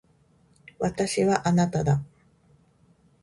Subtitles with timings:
[0.79, 2.01] 私はあなただ。